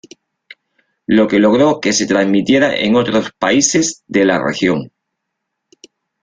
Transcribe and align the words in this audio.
Lo 1.05 1.27
que 1.27 1.37
logró 1.37 1.79
que 1.79 1.93
se 1.93 2.07
transmitiera 2.07 2.75
en 2.75 2.95
otros 2.95 3.31
países 3.37 4.03
de 4.07 4.25
la 4.25 4.43
región. 4.43 4.91